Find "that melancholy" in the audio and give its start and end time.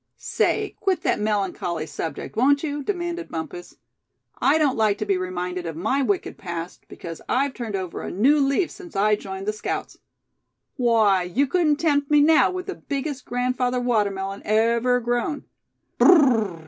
1.03-1.85